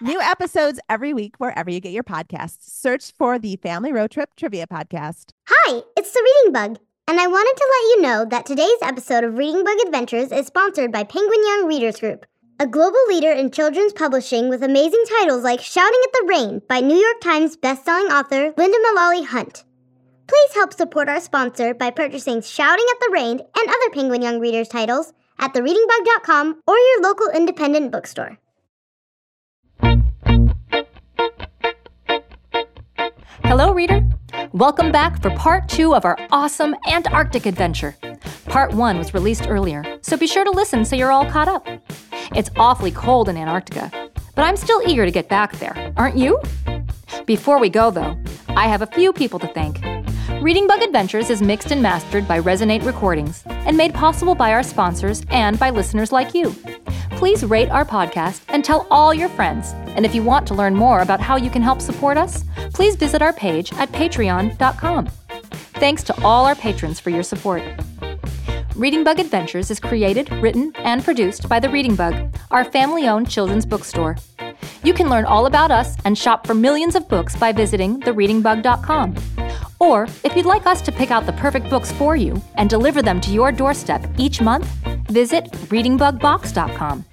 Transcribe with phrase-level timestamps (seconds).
[0.00, 2.62] New episodes every week wherever you get your podcasts.
[2.62, 5.30] Search for the Family Road Trip Trivia Podcast.
[5.46, 9.22] Hi, it's the Reading Bug, and I wanted to let you know that today's episode
[9.22, 12.26] of Reading Bug Adventures is sponsored by Penguin Young Readers Group,
[12.58, 16.80] a global leader in children's publishing with amazing titles like Shouting at the Rain by
[16.80, 19.64] New York Times bestselling author Lynda Mullaly Hunt.
[20.26, 24.40] Please help support our sponsor by purchasing Shouting at the Rain and other Penguin Young
[24.40, 28.38] Readers titles at thereadingbug.com or your local independent bookstore.
[33.46, 34.02] Hello, reader.
[34.52, 37.94] Welcome back for part two of our awesome Antarctic adventure.
[38.46, 41.66] Part one was released earlier, so be sure to listen so you're all caught up.
[42.34, 43.90] It's awfully cold in Antarctica,
[44.34, 46.40] but I'm still eager to get back there, aren't you?
[47.26, 48.16] Before we go, though,
[48.48, 49.80] I have a few people to thank.
[50.42, 54.62] Reading Bug Adventures is mixed and mastered by Resonate Recordings and made possible by our
[54.62, 56.54] sponsors and by listeners like you.
[57.10, 59.72] Please rate our podcast and tell all your friends.
[59.96, 62.44] And if you want to learn more about how you can help support us,
[62.74, 65.06] please visit our page at patreon.com.
[65.74, 67.62] Thanks to all our patrons for your support.
[68.74, 73.30] Reading Bug Adventures is created, written, and produced by The Reading Bug, our family owned
[73.30, 74.16] children's bookstore.
[74.82, 79.14] You can learn all about us and shop for millions of books by visiting thereadingbug.com.
[79.78, 83.00] Or, if you'd like us to pick out the perfect books for you and deliver
[83.00, 84.66] them to your doorstep each month,
[85.08, 87.04] visit readingbugbox.com.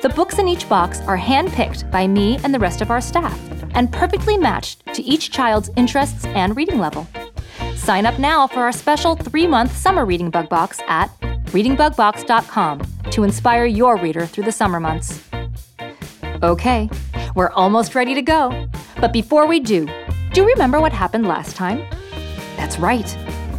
[0.00, 3.38] The books in each box are handpicked by me and the rest of our staff
[3.74, 7.06] and perfectly matched to each child's interests and reading level.
[7.76, 11.10] Sign up now for our special three month summer Reading Bug Box at
[11.46, 15.22] readingbugbox.com to inspire your reader through the summer months.
[16.42, 16.88] Okay,
[17.34, 18.68] we're almost ready to go.
[19.00, 19.86] But before we do,
[20.32, 21.84] do you remember what happened last time?
[22.56, 23.16] That's right.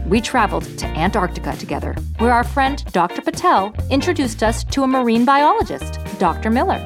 [0.07, 3.21] We traveled to Antarctica together, where our friend Dr.
[3.21, 6.49] Patel introduced us to a marine biologist, Dr.
[6.49, 6.79] Miller,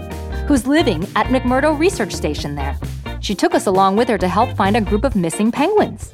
[0.47, 2.77] who's living at McMurdo Research Station there.
[3.21, 6.13] She took us along with her to help find a group of missing penguins.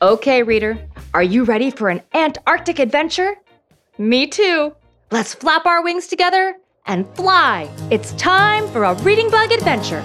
[0.00, 0.78] Okay, reader,
[1.14, 3.36] are you ready for an Antarctic adventure?
[3.96, 4.74] Me too.
[5.10, 6.56] Let's flap our wings together
[6.86, 7.70] and fly.
[7.90, 10.04] It's time for a reading bug adventure.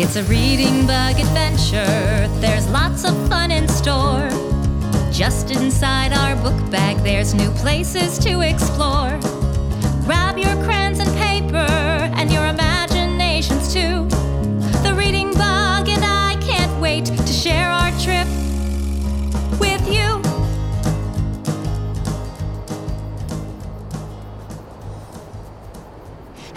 [0.00, 2.28] It's a reading bug adventure.
[2.40, 4.28] There's lots of fun in store.
[5.12, 9.18] Just inside our book bag, there's new places to explore.
[10.04, 11.67] Grab your crayons and paper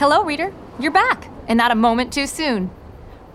[0.02, 0.52] Hello, reader.
[0.80, 2.72] You're back, and not a moment too soon.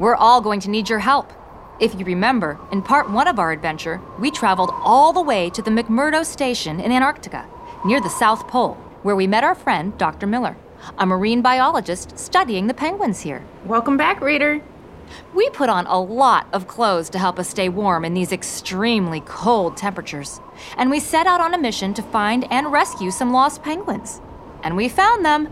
[0.01, 1.33] We're all going to need your help.
[1.79, 5.63] If you remember, in part one of our adventure, we traveled all the way to
[5.63, 7.47] the McMurdo Station in Antarctica,
[7.85, 8.75] near the South Pole,
[9.05, 10.27] where we met our friend, Dr.
[10.27, 10.57] Miller,
[10.99, 13.45] a marine biologist studying the penguins here.
[13.65, 14.61] Welcome back, reader.
[15.37, 19.21] We put on a lot of clothes to help us stay warm in these extremely
[19.21, 20.41] cold temperatures,
[20.77, 24.21] and we set out on a mission to find and rescue some lost penguins.
[24.65, 25.47] And we found them.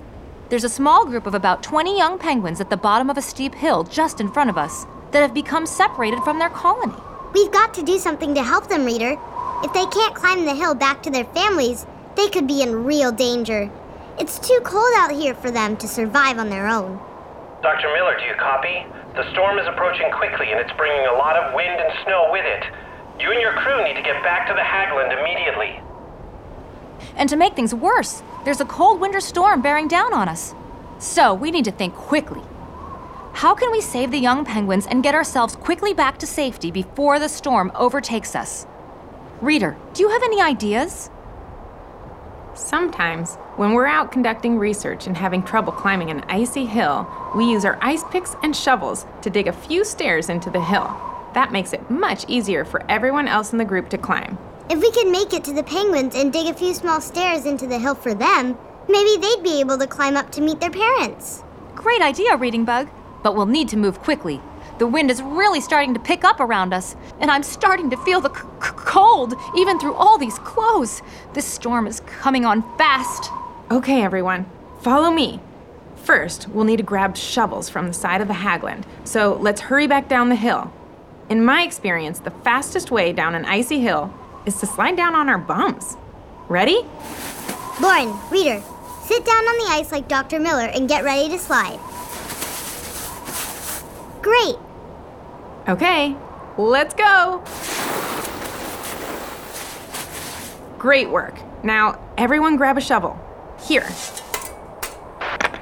[0.51, 3.55] There's a small group of about 20 young penguins at the bottom of a steep
[3.55, 6.93] hill just in front of us that have become separated from their colony.
[7.33, 9.17] We've got to do something to help them, reader.
[9.65, 13.11] If they can't climb the hill back to their families, they could be in real
[13.11, 13.71] danger.
[14.19, 17.01] It's too cold out here for them to survive on their own.
[17.63, 17.89] Dr.
[17.95, 18.85] Miller, do you copy?
[19.17, 22.45] The storm is approaching quickly and it's bringing a lot of wind and snow with
[22.45, 22.65] it.
[23.19, 25.81] You and your crew need to get back to the Hagglund immediately.
[27.17, 30.55] And to make things worse, there's a cold winter storm bearing down on us.
[30.99, 32.43] So we need to think quickly.
[33.35, 37.19] How can we save the young penguins and get ourselves quickly back to safety before
[37.19, 38.67] the storm overtakes us?
[39.41, 41.11] Reader, do you have any ideas?
[42.55, 47.65] Sometimes, when we're out conducting research and having trouble climbing an icy hill, we use
[47.65, 50.97] our ice picks and shovels to dig a few stairs into the hill.
[51.35, 54.39] That makes it much easier for everyone else in the group to climb.
[54.71, 57.67] If we could make it to the penguins and dig a few small stairs into
[57.67, 58.57] the hill for them,
[58.89, 61.43] maybe they'd be able to climb up to meet their parents.
[61.75, 62.89] Great idea, Reading Bug.
[63.23, 64.41] But we'll need to move quickly.
[64.79, 68.21] The wind is really starting to pick up around us, and I'm starting to feel
[68.23, 71.03] the c- c- cold, even through all these clothes.
[71.35, 73.31] This storm is coming on fast.
[73.71, 74.47] Okay, everyone,
[74.81, 75.41] follow me.
[75.95, 79.87] First, we'll need to grab shovels from the side of the Hagglund, so let's hurry
[79.87, 80.73] back down the hill.
[81.31, 84.13] In my experience, the fastest way down an icy hill
[84.47, 85.97] is to slide down on our bums.
[86.49, 86.85] Ready?
[87.81, 88.63] Lauren, reader,
[89.05, 90.39] sit down on the ice like Dr.
[90.39, 91.81] Miller and get ready to slide.
[94.23, 94.57] Great.
[95.69, 96.17] Okay,
[96.59, 97.43] let's go.
[100.79, 101.39] Great work.
[101.65, 103.19] Now, everyone grab a shovel.
[103.67, 103.89] Here.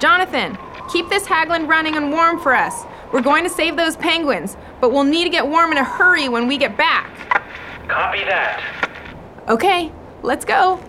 [0.00, 0.58] Jonathan,
[0.93, 2.84] keep this Hagglund running and warm for us.
[3.12, 6.29] We're going to save those penguins, but we'll need to get warm in a hurry
[6.29, 7.12] when we get back.
[7.93, 8.89] Copy that.
[9.49, 9.93] Okay,
[10.23, 10.83] let's go.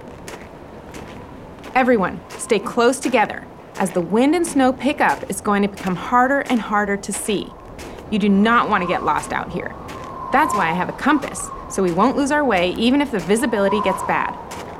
[1.75, 3.45] Everyone, stay close together.
[3.75, 7.11] As the wind and snow pick up, it's going to become harder and harder to
[7.11, 7.51] see.
[8.09, 9.75] You do not want to get lost out here.
[10.31, 13.19] That's why I have a compass, so we won't lose our way even if the
[13.19, 14.31] visibility gets bad.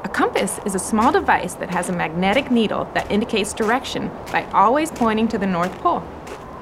[0.05, 4.45] A compass is a small device that has a magnetic needle that indicates direction by
[4.53, 6.01] always pointing to the North Pole.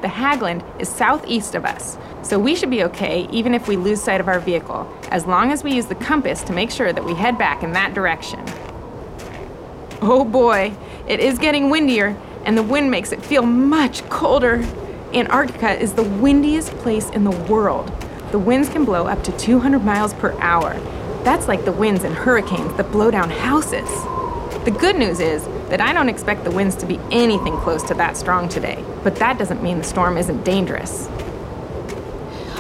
[0.02, 4.02] The Hagglund is southeast of us, so we should be okay even if we lose
[4.02, 7.04] sight of our vehicle, as long as we use the compass to make sure that
[7.04, 8.40] we head back in that direction.
[10.02, 10.74] Oh boy,
[11.08, 14.64] it is getting windier, and the wind makes it feel much colder.
[15.14, 17.92] Antarctica is the windiest place in the world.
[18.32, 20.74] The winds can blow up to 200 miles per hour.
[21.24, 23.90] That's like the winds in hurricanes that blow down houses.
[24.64, 27.94] The good news is that I don't expect the winds to be anything close to
[27.96, 31.08] that strong today, but that doesn't mean the storm isn't dangerous.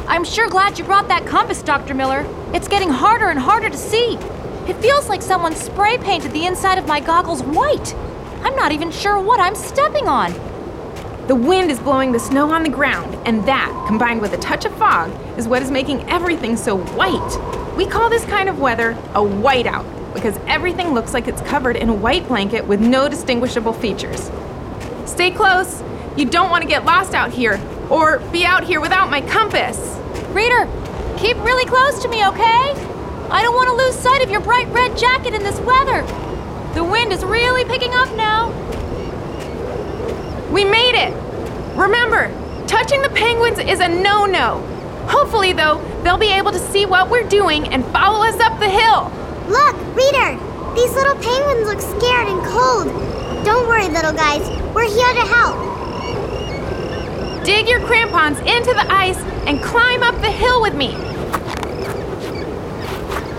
[0.07, 1.93] I'm sure glad you brought that compass, Dr.
[1.93, 2.25] Miller.
[2.53, 4.15] It's getting harder and harder to see.
[4.67, 7.95] It feels like someone spray painted the inside of my goggles white.
[8.43, 10.33] I'm not even sure what I'm stepping on.
[11.27, 14.65] The wind is blowing the snow on the ground, and that, combined with a touch
[14.65, 17.75] of fog, is what is making everything so white.
[17.77, 21.89] We call this kind of weather a whiteout because everything looks like it's covered in
[21.89, 24.29] a white blanket with no distinguishable features.
[25.05, 25.81] Stay close.
[26.17, 29.90] You don't want to get lost out here or be out here without my compass.
[30.33, 30.65] Reader,
[31.17, 32.73] keep really close to me, okay?
[33.29, 36.03] I don't want to lose sight of your bright red jacket in this weather.
[36.73, 38.49] The wind is really picking up now.
[40.49, 41.13] We made it!
[41.75, 42.31] Remember,
[42.65, 44.59] touching the penguins is a no no.
[45.07, 48.69] Hopefully, though, they'll be able to see what we're doing and follow us up the
[48.69, 49.11] hill.
[49.49, 50.39] Look, reader,
[50.75, 52.87] these little penguins look scared and cold.
[53.43, 55.71] Don't worry, little guys, we're here to help.
[57.43, 60.91] Dig your crampons into the ice and climb up the hill with me.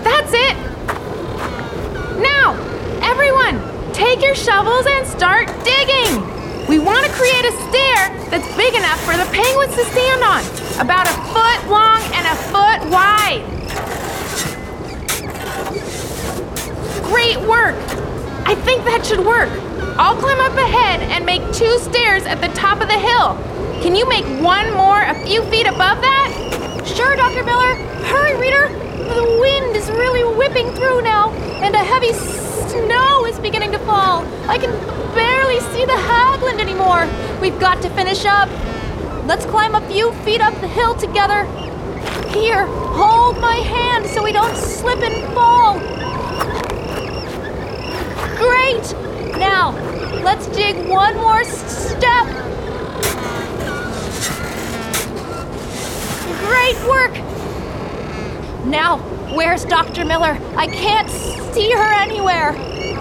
[0.03, 0.57] That's it!
[2.21, 2.53] Now,
[3.01, 3.61] everyone,
[3.93, 6.21] take your shovels and start digging!
[6.67, 10.43] We want to create a stair that's big enough for the penguins to stand on,
[10.79, 13.43] about a foot long and a foot wide.
[17.03, 17.75] Great work!
[18.45, 19.49] I think that should work.
[19.95, 23.37] I'll climb up ahead and make two stairs at the top of the hill.
[23.83, 26.83] Can you make one more a few feet above that?
[26.83, 27.43] Sure, Dr.
[27.43, 27.75] Miller.
[28.09, 28.69] Hurry, reader.
[29.13, 31.29] The wind is really whipping through now,
[31.61, 34.25] and a heavy snow is beginning to fall.
[34.47, 34.71] I can
[35.13, 37.07] barely see the Hagglund anymore.
[37.39, 38.49] We've got to finish up.
[39.27, 41.45] Let's climb a few feet up the hill together.
[42.29, 45.77] Here, hold my hand so we don't slip and fall.
[48.37, 49.02] Great!
[49.37, 49.71] Now,
[50.23, 52.27] let's dig one more step.
[56.39, 57.13] Great work!
[58.65, 58.99] Now,
[59.35, 60.05] where's Dr.
[60.05, 60.39] Miller?
[60.55, 62.53] I can't see her anywhere.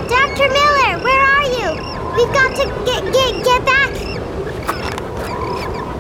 [0.08, 0.48] Dr.
[0.48, 1.68] Miller, where are you?
[2.16, 3.90] We've got to get get get back.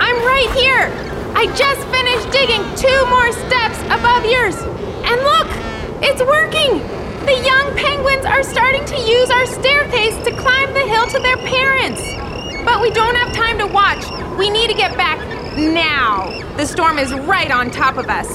[0.00, 0.90] I'm right here.
[1.34, 4.56] I just finished digging two more steps above yours.
[5.04, 5.48] And look,
[6.02, 6.80] it's working.
[7.32, 11.38] The young penguins are starting to use our staircase to climb the hill to their
[11.38, 12.02] parents.
[12.62, 14.04] But we don't have time to watch.
[14.36, 15.18] We need to get back
[15.56, 16.28] now.
[16.58, 18.28] The storm is right on top of us.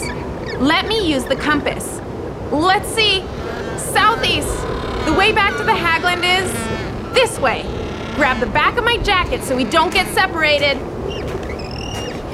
[0.59, 2.01] Let me use the compass.
[2.51, 3.21] Let's see.
[3.77, 4.49] Southeast.
[5.05, 7.61] The way back to the Hagglund is this way.
[8.15, 10.75] Grab the back of my jacket so we don't get separated.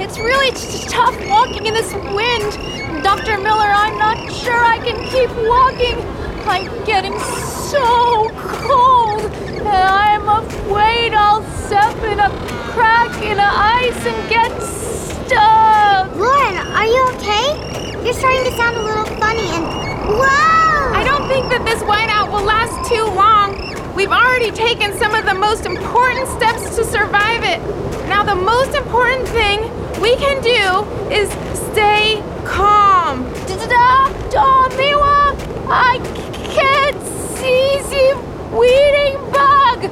[0.00, 3.04] It's really t- tough walking in this wind.
[3.04, 3.36] Dr.
[3.36, 6.23] Miller, I'm not sure I can keep walking.
[6.46, 9.22] I'm getting so cold.
[9.22, 12.28] And I'm afraid I'll step in a
[12.72, 16.14] crack in the ice and get stuck.
[16.16, 18.04] Lauren, are you okay?
[18.04, 19.64] You're starting to sound a little funny and
[20.08, 20.92] whoa!
[20.92, 23.94] I don't think that this whiteout will last too long.
[23.94, 27.60] We've already taken some of the most important steps to survive it.
[28.08, 29.60] Now, the most important thing
[30.00, 31.30] we can do is
[31.72, 33.24] stay calm.
[33.46, 34.04] Da da da!
[34.74, 35.36] Miwa!
[35.68, 35.98] I
[36.54, 37.02] can't
[37.36, 38.14] see the
[38.56, 39.90] weeding bug.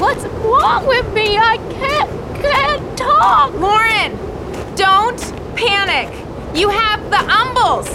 [0.00, 1.36] What's wrong with me?
[1.36, 2.10] I can't
[2.40, 3.52] can't talk.
[3.54, 4.16] Lauren,
[4.76, 5.20] don't
[5.56, 6.08] panic.
[6.54, 7.88] You have the umbles.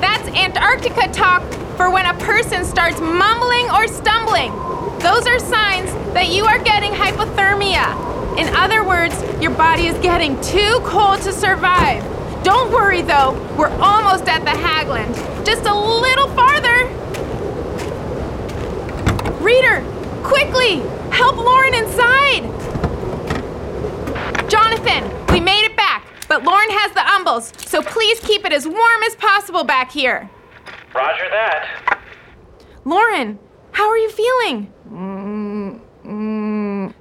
[0.00, 1.42] That's Antarctica talk
[1.76, 4.52] for when a person starts mumbling or stumbling.
[5.00, 8.38] Those are signs that you are getting hypothermia.
[8.38, 12.02] In other words, your body is getting too cold to survive.
[12.42, 15.14] Don't worry though, we're almost at the Hagglund.
[15.46, 16.90] Just a little farther.
[19.44, 19.84] Reader,
[20.22, 20.78] quickly,
[21.10, 22.44] help Lauren inside.
[24.48, 28.66] Jonathan, we made it back, but Lauren has the umbles, so please keep it as
[28.66, 30.30] warm as possible back here.
[30.94, 32.00] Roger that.
[32.86, 33.38] Lauren,
[33.72, 34.72] how are you feeling?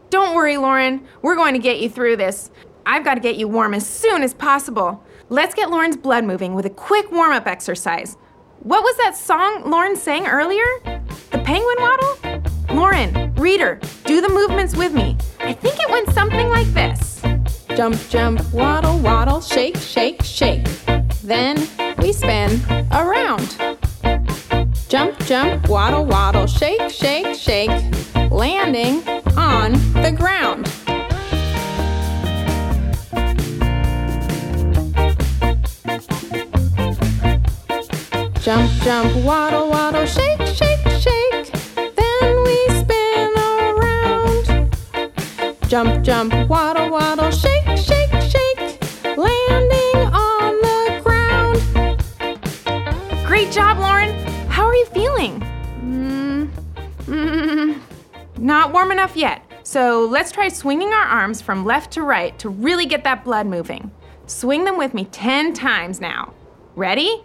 [0.09, 1.07] Don't worry, Lauren.
[1.21, 2.51] We're going to get you through this.
[2.85, 5.01] I've got to get you warm as soon as possible.
[5.29, 8.17] Let's get Lauren's blood moving with a quick warm up exercise.
[8.59, 10.65] What was that song Lauren sang earlier?
[11.31, 12.32] The penguin waddle?
[12.73, 15.15] Lauren, reader, do the movements with me.
[15.39, 17.21] I think it went something like this
[17.75, 20.65] Jump, jump, waddle, waddle, shake, shake, shake.
[21.23, 21.55] Then
[21.99, 22.61] we spin
[22.91, 23.57] around.
[24.89, 27.69] Jump, jump, waddle, waddle, shake, shake, shake,
[28.31, 30.65] landing on the ground.
[38.41, 40.82] Jump, jump, waddle, waddle, shake, shake.
[45.73, 48.79] Jump, jump, waddle, waddle, shake, shake, shake.
[49.17, 51.57] Landing on the ground.
[53.25, 54.13] Great job, Lauren.
[54.49, 55.39] How are you feeling?
[55.81, 56.51] Mm,
[57.07, 57.81] mm,
[58.37, 59.41] not warm enough yet.
[59.63, 63.47] So let's try swinging our arms from left to right to really get that blood
[63.47, 63.89] moving.
[64.27, 66.35] Swing them with me 10 times now.
[66.75, 67.23] Ready?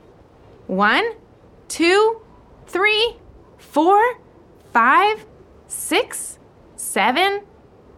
[0.69, 1.05] One,
[1.69, 2.23] two,
[2.67, 3.19] three,
[3.59, 4.01] four,
[4.73, 5.27] five,
[5.67, 6.39] six,
[6.77, 7.43] seven,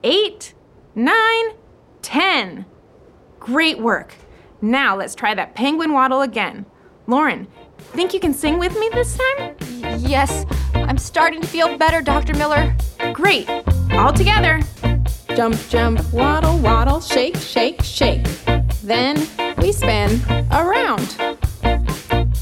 [0.03, 0.55] eight,
[0.95, 1.45] nine,
[2.03, 2.67] ten.
[3.39, 4.15] Great work.
[4.61, 6.67] Now let's try that penguin waddle again.
[7.07, 7.47] Lauren,
[7.79, 9.57] think you can sing with me this time?
[9.99, 12.35] Yes, I'm starting to feel better, Dr.
[12.35, 12.75] Miller.
[13.13, 13.49] Great.
[13.93, 14.61] All together.
[15.35, 18.25] Jump, jump, waddle, waddle, shake, shake, shake.
[18.83, 19.17] Then
[19.59, 20.21] we spin
[20.53, 21.17] around.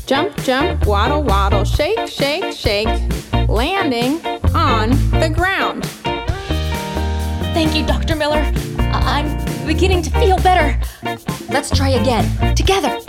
[0.07, 2.89] Jump, jump, waddle, waddle, shake, shake, shake.
[3.49, 4.25] Landing
[4.55, 5.89] on the ground.
[7.59, 8.15] Thank you, Dr.
[8.15, 8.45] Miller.
[8.79, 10.79] I- I'm beginning to feel better.
[11.49, 12.25] Let's try again,
[12.55, 13.01] together.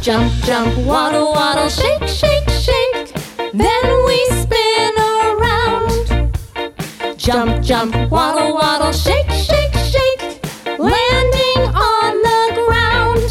[0.00, 3.14] Jump, jump, waddle, waddle, shake, shake, shake.
[3.54, 6.32] Then we spin around.
[7.16, 10.20] Jump, jump, waddle, waddle, shake, shake, shake.
[10.80, 13.30] Landing on the ground.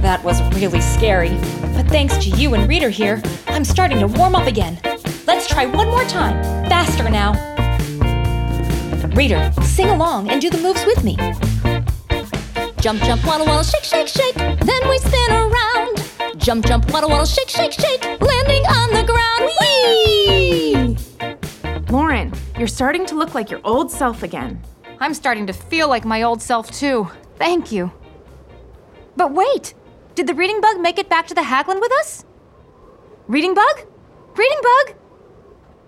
[0.00, 1.36] That was really scary.
[1.74, 4.78] But thanks to you and Reader here, I'm starting to warm up again.
[5.26, 6.40] Let's try one more time.
[6.68, 7.32] Faster now.
[9.14, 11.16] Reader, sing along and do the moves with me.
[12.80, 14.34] Jump, jump, waddle, waddle, shake, shake, shake.
[14.34, 16.02] Then we spin around.
[16.36, 18.02] Jump, jump, waddle, waddle, shake, shake, shake.
[18.20, 19.50] Landing on the ground.
[19.60, 20.96] Whee!
[21.90, 24.60] Lauren, you're starting to look like your old self again.
[24.98, 27.08] I'm starting to feel like my old self too.
[27.36, 27.92] Thank you.
[29.16, 29.74] But wait!
[30.16, 32.24] Did the reading bug make it back to the Hagglund with us?
[33.28, 33.86] Reading bug?
[34.36, 34.96] Reading bug?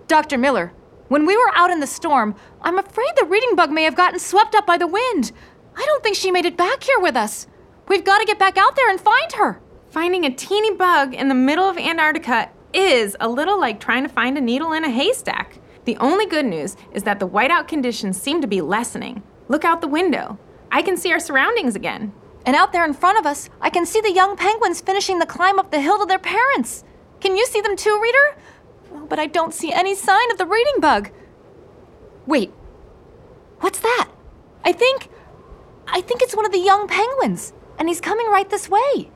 [0.07, 0.39] Dr.
[0.39, 0.73] Miller,
[1.09, 4.19] when we were out in the storm, I'm afraid the reading bug may have gotten
[4.19, 5.33] swept up by the wind.
[5.77, 7.47] I don't think she made it back here with us.
[7.89, 9.61] We've got to get back out there and find her.
[9.91, 14.09] Finding a teeny bug in the middle of Antarctica is a little like trying to
[14.09, 15.59] find a needle in a haystack.
[15.85, 19.23] The only good news is that the whiteout conditions seem to be lessening.
[19.49, 20.39] Look out the window.
[20.73, 22.13] I can see our surroundings again.
[22.45, 25.27] And out there in front of us, I can see the young penguins finishing the
[25.27, 26.85] climb up the hill to their parents.
[27.21, 28.37] Can you see them too, Reader?
[29.09, 31.11] But I don't see any sign of the reading bug.
[32.27, 32.53] Wait,
[33.61, 34.11] what's that?
[34.65, 35.09] I think.
[35.87, 39.11] I think it's one of the young penguins, and he's coming right this way.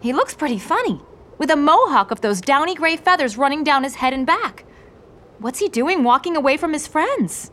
[0.00, 1.00] He looks pretty funny,
[1.38, 4.64] with a mohawk of those downy gray feathers running down his head and back.
[5.38, 7.50] What's he doing walking away from his friends?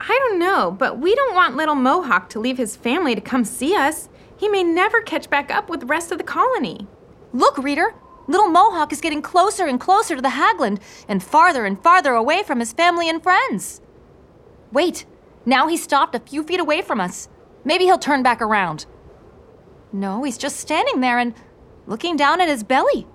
[0.00, 3.44] I don't know, but we don't want little Mohawk to leave his family to come
[3.44, 4.08] see us.
[4.36, 6.88] He may never catch back up with the rest of the colony.
[7.32, 7.94] Look, Reader!
[8.32, 12.42] Little Mohawk is getting closer and closer to the Hagglund and farther and farther away
[12.42, 13.82] from his family and friends.
[14.72, 15.04] Wait,
[15.44, 17.28] now he's stopped a few feet away from us.
[17.62, 18.86] Maybe he'll turn back around.
[19.92, 21.34] No, he's just standing there and
[21.86, 23.06] looking down at his belly.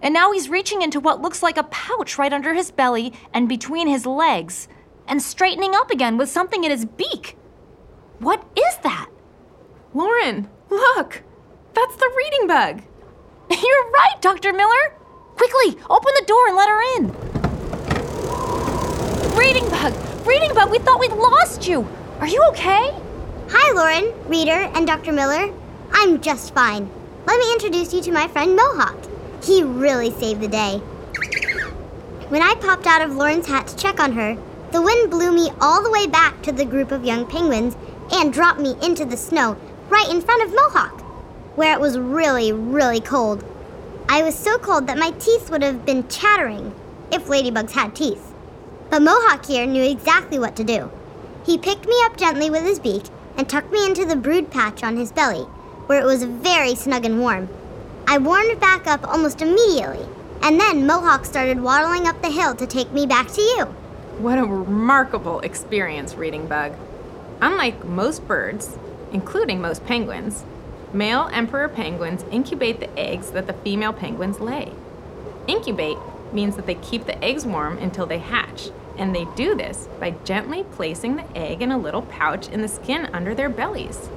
[0.00, 3.48] And now he's reaching into what looks like a pouch right under his belly and
[3.48, 4.68] between his legs
[5.08, 7.36] and straightening up again with something in his beak.
[8.20, 9.08] What is that?
[9.94, 11.24] Lauren, look!
[11.74, 12.82] That's the reading bug.
[13.50, 14.52] You're right, Dr.
[14.52, 14.92] Miller.
[15.36, 17.06] Quickly, open the door and let her in.
[19.38, 19.94] Reading bug,
[20.26, 21.88] reading bug, we thought we'd lost you.
[22.20, 22.94] Are you okay?
[23.48, 25.12] Hi, Lauren, Reader, and Dr.
[25.12, 25.50] Miller.
[25.92, 26.90] I'm just fine.
[27.26, 28.98] Let me introduce you to my friend Mohawk.
[29.42, 30.78] He really saved the day.
[32.28, 34.36] When I popped out of Lauren's hat to check on her,
[34.72, 37.74] the wind blew me all the way back to the group of young penguins
[38.12, 39.56] and dropped me into the snow
[39.88, 41.02] right in front of Mohawk,
[41.58, 43.44] where it was really, really cold.
[44.08, 46.72] I was so cold that my teeth would have been chattering
[47.10, 48.32] if ladybugs had teeth.
[48.90, 50.88] But Mohawk here knew exactly what to do.
[51.44, 53.02] He picked me up gently with his beak
[53.36, 55.42] and tucked me into the brood patch on his belly,
[55.86, 57.48] where it was very snug and warm.
[58.06, 60.06] I warmed back up almost immediately,
[60.42, 63.64] and then Mohawk started waddling up the hill to take me back to you.
[64.20, 66.72] What a remarkable experience, Reading Bug.
[67.40, 68.78] Unlike most birds,
[69.12, 70.44] including most penguins,
[70.92, 74.72] male emperor penguins incubate the eggs that the female penguins lay.
[75.46, 75.98] Incubate
[76.32, 80.10] means that they keep the eggs warm until they hatch, and they do this by
[80.24, 84.08] gently placing the egg in a little pouch in the skin under their bellies.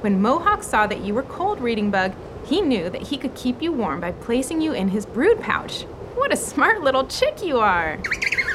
[0.00, 2.12] When Mohawk saw that you were cold, Reading Bug,
[2.44, 5.82] he knew that he could keep you warm by placing you in his brood pouch.
[6.14, 7.98] What a smart little chick you are!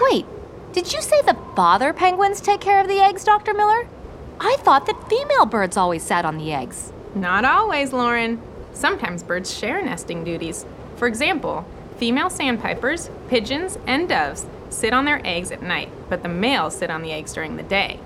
[0.01, 0.25] Wait,
[0.73, 3.53] did you say the father penguins take care of the eggs, Dr.
[3.53, 3.87] Miller?
[4.39, 6.91] I thought that female birds always sat on the eggs.
[7.17, 8.39] Not always, Lauren.
[8.73, 10.67] Sometimes birds share nesting duties.
[10.97, 11.65] For example,
[11.97, 16.91] female sandpipers, pigeons, and doves sit on their eggs at night, but the males sit
[16.91, 17.99] on the eggs during the day.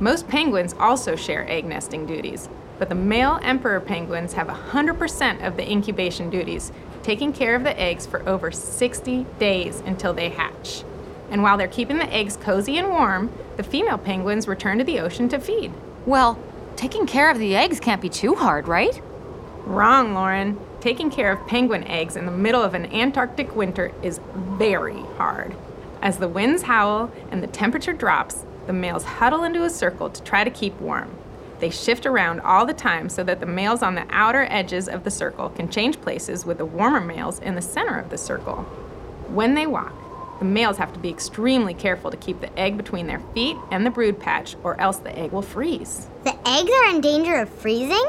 [0.00, 5.58] Most penguins also share egg nesting duties, but the male emperor penguins have 100% of
[5.58, 10.84] the incubation duties, taking care of the eggs for over 60 days until they hatch.
[11.30, 15.00] And while they're keeping the eggs cozy and warm, the female penguins return to the
[15.00, 15.70] ocean to feed.
[16.06, 16.38] Well,
[16.78, 19.02] taking care of the eggs can't be too hard, right?
[19.64, 20.58] Wrong, Lauren.
[20.80, 25.56] Taking care of penguin eggs in the middle of an Antarctic winter is very hard.
[26.00, 30.22] As the winds howl and the temperature drops, the males huddle into a circle to
[30.22, 31.10] try to keep warm.
[31.58, 35.02] They shift around all the time so that the males on the outer edges of
[35.02, 38.62] the circle can change places with the warmer males in the center of the circle.
[39.26, 39.94] When they walk,
[40.38, 43.84] the males have to be extremely careful to keep the egg between their feet and
[43.84, 46.08] the brood patch, or else the egg will freeze.
[46.24, 48.06] The eggs are in danger of freezing?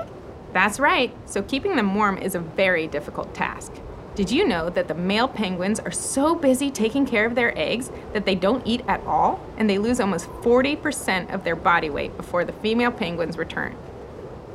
[0.53, 3.73] That's right, so keeping them warm is a very difficult task.
[4.15, 7.89] Did you know that the male penguins are so busy taking care of their eggs
[8.13, 12.17] that they don't eat at all, and they lose almost 40% of their body weight
[12.17, 13.73] before the female penguins return?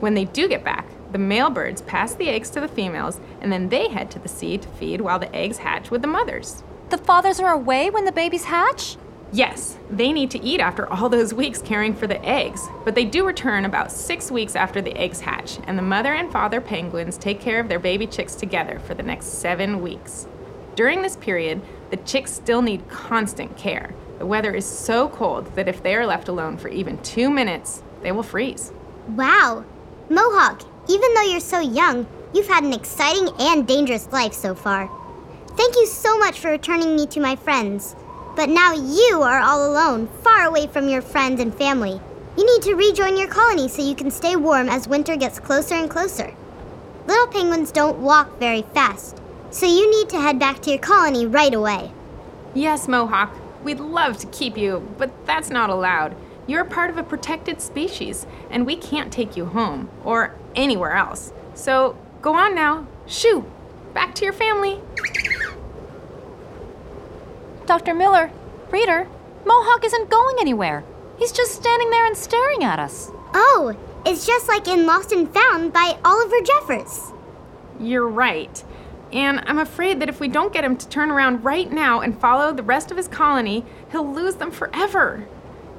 [0.01, 3.51] When they do get back, the male birds pass the eggs to the females, and
[3.51, 6.63] then they head to the sea to feed while the eggs hatch with the mothers.
[6.91, 8.97] The fathers are away when the babies hatch?
[9.33, 13.05] Yes, they need to eat after all those weeks caring for the eggs, but they
[13.05, 17.19] do return about six weeks after the eggs hatch, and the mother and father penguins
[17.19, 20.29] take care of their baby chicks together for the next seven weeks.
[20.77, 23.95] During this period, the chicks still need constant care.
[24.19, 27.83] The weather is so cold that if they are left alone for even two minutes,
[28.03, 28.73] they will freeze.
[29.09, 29.65] Wow.
[30.09, 34.89] Mohawk, even though you're so young, you've had an exciting and dangerous life so far.
[35.57, 37.95] Thank you so much for returning me to my friends.
[38.35, 42.01] But now you are all alone, far away from your friends and family.
[42.37, 45.77] You need to rejoin your colony so you can stay warm as winter gets closer
[45.77, 46.35] and closer.
[47.07, 51.25] Little penguins don't walk very fast, so you need to head back to your colony
[51.25, 51.93] right away.
[52.53, 56.17] Yes, Mohawk, we'd love to keep you, but that's not allowed.
[56.49, 61.33] You're part of a protected species, and we can't take you home or anywhere else.
[61.55, 62.89] So go on now.
[63.07, 63.45] Shoo!
[63.93, 64.81] Back to your family.
[67.67, 67.95] Dr.
[67.95, 68.31] Miller,
[68.71, 69.09] Reader,
[69.47, 70.85] Mohawk isn't going anywhere.
[71.19, 73.11] He's just standing there and staring at us.
[73.33, 73.75] Oh,
[74.05, 77.13] it's just like in Lost and Found by Oliver Jeffers.
[77.81, 78.63] You're right.
[79.13, 82.21] And I'm afraid that if we don't get him to turn around right now and
[82.21, 85.27] follow the rest of his colony, he'll lose them forever.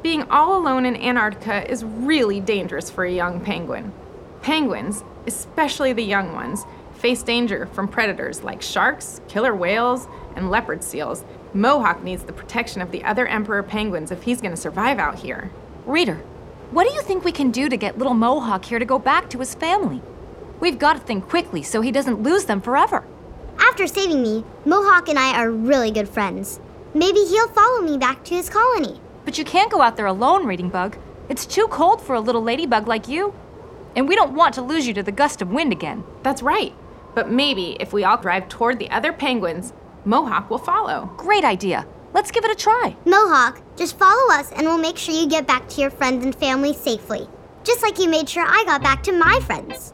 [0.01, 3.91] Being all alone in Antarctica is really dangerous for a young penguin.
[4.41, 10.83] Penguins, especially the young ones, face danger from predators like sharks, killer whales, and leopard
[10.83, 11.25] seals.
[11.55, 15.19] Mohawk needs the protection of the other emperor penguins if he's going to survive out
[15.19, 15.51] here.
[15.85, 16.15] Reader,
[16.71, 19.29] what do you think we can do to get little Mohawk here to go back
[19.29, 20.01] to his family?
[20.59, 23.05] We've got to think quickly so he doesn't lose them forever.
[23.57, 26.59] After saving me, Mohawk and I are really good friends.
[26.93, 28.99] Maybe he'll follow me back to his colony.
[29.23, 30.97] But you can't go out there alone, Reading Bug.
[31.29, 33.33] It's too cold for a little ladybug like you.
[33.95, 36.03] And we don't want to lose you to the gust of wind again.
[36.21, 36.73] That's right.
[37.13, 39.71] But maybe if we all drive toward the other penguins,
[40.05, 41.09] Mohawk will follow.
[41.17, 41.85] Great idea.
[42.13, 42.95] Let's give it a try.
[43.05, 46.35] Mohawk, just follow us and we'll make sure you get back to your friends and
[46.35, 47.27] family safely.
[47.63, 49.93] Just like you made sure I got back to my friends.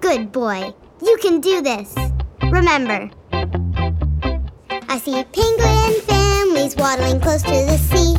[0.00, 0.74] Good boy.
[1.02, 1.94] You can do this.
[2.42, 8.16] Remember, I see penguin families waddling close to the sea.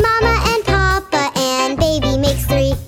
[0.00, 2.83] Mama and Papa and baby makes three.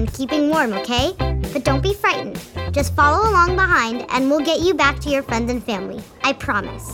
[0.00, 1.12] Hagglund keeping warm, okay?
[1.52, 2.40] But don't be frightened.
[2.72, 6.02] Just follow along behind and we'll get you back to your friends and family.
[6.22, 6.90] I promise.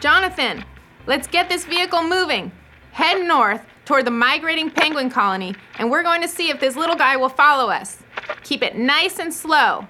[0.00, 0.64] Jonathan,
[1.06, 2.52] let's get this vehicle moving.
[2.92, 6.96] Head north toward the migrating penguin colony, and we're going to see if this little
[6.96, 7.98] guy will follow us.
[8.42, 9.86] Keep it nice and slow.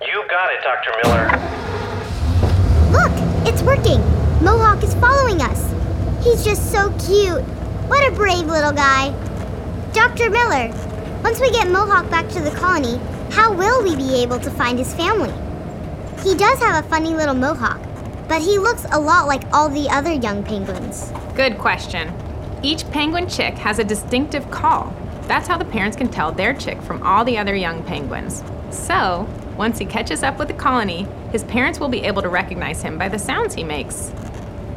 [0.00, 0.92] You got it, Dr.
[1.02, 1.26] Miller.
[2.92, 3.12] Look,
[3.46, 4.00] it's working.
[4.42, 5.72] Mohawk is following us.
[6.24, 7.42] He's just so cute.
[7.88, 9.14] What a brave little guy.
[9.92, 10.30] Dr.
[10.30, 10.68] Miller,
[11.24, 12.98] once we get Mohawk back to the colony,
[13.32, 15.32] how will we be able to find his family?
[16.22, 17.80] He does have a funny little mohawk,
[18.28, 21.12] but he looks a lot like all the other young penguins.
[21.34, 22.12] Good question.
[22.62, 24.94] Each penguin chick has a distinctive call.
[25.22, 28.44] That's how the parents can tell their chick from all the other young penguins.
[28.70, 32.80] So, once he catches up with the colony, his parents will be able to recognize
[32.80, 34.12] him by the sounds he makes.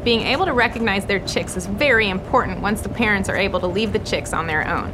[0.04, 3.68] Being able to recognize their chicks is very important once the parents are able to
[3.68, 4.94] leave the chicks on their own.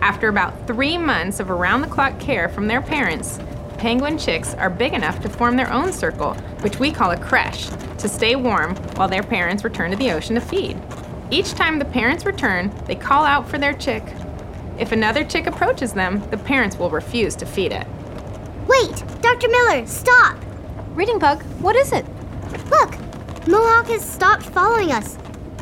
[0.00, 3.38] After about three months of around the clock care from their parents,
[3.76, 7.68] penguin chicks are big enough to form their own circle, which we call a creche,
[7.98, 10.80] to stay warm while their parents return to the ocean to feed.
[11.30, 14.04] Each time the parents return, they call out for their chick.
[14.78, 17.86] If another chick approaches them, the parents will refuse to feed it.
[18.66, 19.48] Wait, Dr.
[19.48, 20.38] Miller, stop!
[20.94, 22.06] Reading Bug, what is it?
[22.70, 22.94] Look,
[23.46, 25.16] Mohawk has stopped following us.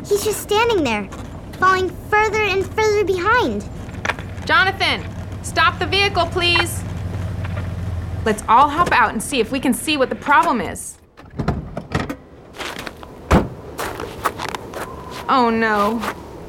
[0.06, 1.08] He's just standing there,
[1.58, 3.68] falling further and further behind.
[4.46, 5.04] Jonathan,
[5.42, 6.82] stop the vehicle, please.
[8.24, 10.96] Let's all hop out and see if we can see what the problem is.
[15.28, 16.00] Oh no.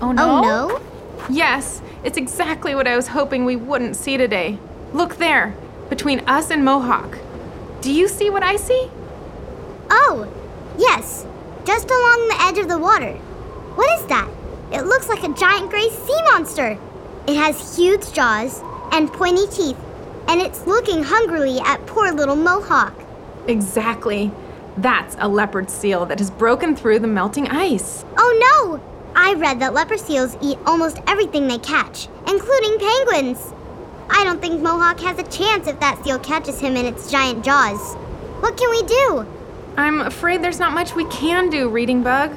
[0.02, 0.24] Oh no.
[0.24, 0.82] Oh no?
[1.30, 4.58] Yes, it's exactly what I was hoping we wouldn't see today.
[4.94, 5.56] Look there,
[5.90, 7.18] between us and Mohawk.
[7.82, 8.90] Do you see what I see?
[9.90, 10.45] Oh, yes,
[11.66, 13.14] just along the edge of the water.
[13.76, 14.30] What is that?
[14.72, 16.78] It looks like a giant gray sea monster.
[17.28, 19.78] It has huge jaws and pointy teeth,
[20.28, 22.94] and it's looking hungrily at poor little Mohawk.
[23.48, 24.32] Exactly.
[24.78, 28.06] That's a leopard seal that has broken through the melting ice.
[28.18, 28.82] Oh no!
[29.16, 33.54] I read that leopard seals eat almost everything they catch, including penguins.
[34.10, 37.44] I don't think Mohawk has a chance if that seal catches him in its giant
[37.44, 37.96] jaws.
[38.42, 39.26] What can we do?
[39.78, 42.34] I'm afraid there's not much we can do, Reading Bug.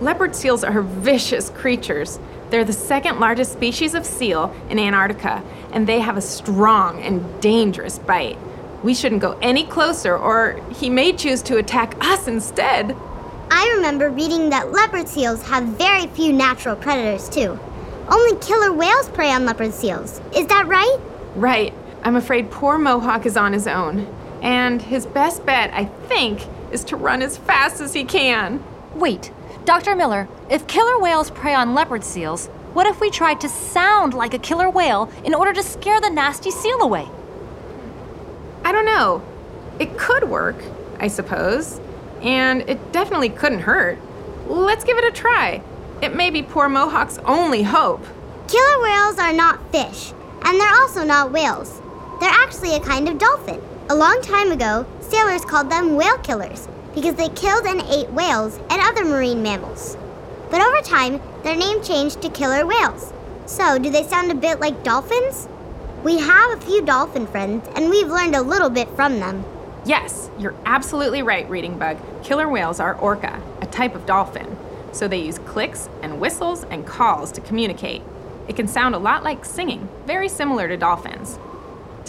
[0.00, 2.18] Leopard seals are vicious creatures.
[2.50, 5.42] They're the second largest species of seal in Antarctica,
[5.72, 8.38] and they have a strong and dangerous bite.
[8.82, 12.94] We shouldn't go any closer, or he may choose to attack us instead.
[13.50, 17.58] I remember reading that leopard seals have very few natural predators, too.
[18.08, 20.20] Only killer whales prey on leopard seals.
[20.36, 20.98] Is that right?
[21.34, 21.72] Right.
[22.02, 24.06] I'm afraid poor Mohawk is on his own.
[24.42, 26.42] And his best bet, I think,
[26.74, 28.62] is to run as fast as he can.
[28.94, 29.32] Wait,
[29.64, 29.94] Dr.
[29.94, 34.34] Miller, if killer whales prey on leopard seals, what if we tried to sound like
[34.34, 37.08] a killer whale in order to scare the nasty seal away?
[38.64, 39.22] I don't know.
[39.78, 40.56] It could work,
[40.98, 41.80] I suppose.
[42.20, 43.98] And it definitely couldn't hurt.
[44.46, 45.62] Let's give it a try.
[46.02, 48.04] It may be poor Mohawk's only hope.
[48.48, 51.80] Killer whales are not fish, and they're also not whales.
[52.20, 53.62] They're actually a kind of dolphin.
[53.90, 58.58] A long time ago, sailors called them whale killers because they killed and ate whales
[58.70, 59.98] and other marine mammals.
[60.50, 63.12] But over time, their name changed to killer whales.
[63.44, 65.48] So, do they sound a bit like dolphins?
[66.02, 69.44] We have a few dolphin friends, and we've learned a little bit from them.
[69.84, 71.98] Yes, you're absolutely right, Reading Bug.
[72.24, 74.56] Killer whales are orca, a type of dolphin.
[74.92, 78.00] So they use clicks and whistles and calls to communicate.
[78.48, 81.38] It can sound a lot like singing, very similar to dolphins.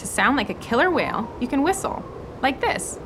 [0.06, 2.04] To sound like a killer whale, you can whistle,
[2.40, 3.00] like this.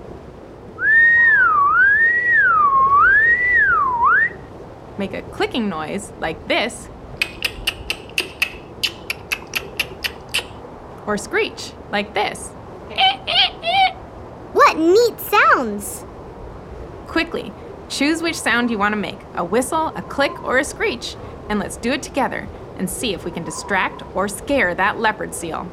[4.98, 6.90] Make a clicking noise, like this.
[11.06, 12.48] Or screech, like this.
[14.52, 16.04] What neat sounds!
[17.06, 17.50] Quickly,
[17.88, 21.16] choose which sound you want to make a whistle, a click, or a screech,
[21.48, 25.34] and let's do it together and see if we can distract or scare that leopard
[25.34, 25.66] seal.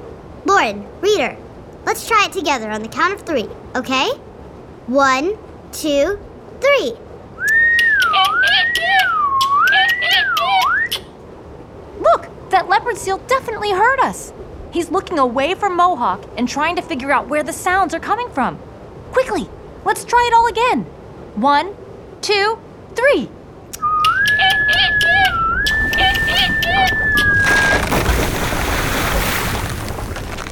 [0.58, 1.38] Lauren, reader,
[1.86, 4.10] let's try it together on the count of three, okay?
[4.88, 5.38] One,
[5.72, 6.20] two,
[6.60, 6.94] three.
[12.00, 14.34] Look, that leopard seal definitely heard us.
[14.72, 18.32] He's looking away from Mohawk and trying to figure out where the sounds are coming
[18.32, 18.58] from.
[19.12, 19.48] Quickly,
[19.86, 20.86] let's try it all again.
[21.36, 21.76] One,
[22.22, 22.58] two,
[22.96, 23.30] three.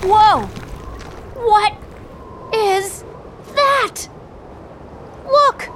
[0.08, 0.46] Whoa!
[1.34, 1.74] What
[2.54, 3.04] is
[3.56, 4.08] that?
[5.26, 5.68] Look!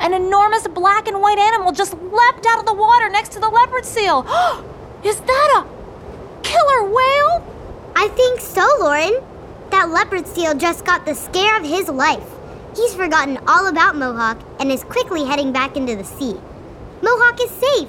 [0.00, 3.48] An enormous black and white animal just leapt out of the water next to the
[3.48, 4.20] leopard seal.
[5.02, 7.42] is that a killer whale?
[7.96, 9.14] I think so, Lauren.
[9.70, 12.22] That leopard seal just got the scare of his life.
[12.76, 16.38] He's forgotten all about Mohawk and is quickly heading back into the sea.
[17.00, 17.88] Mohawk is safe.